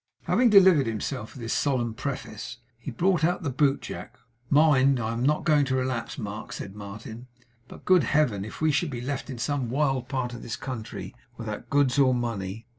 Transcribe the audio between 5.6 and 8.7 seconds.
to relapse, Mark,' said Martin; 'but, good Heaven, if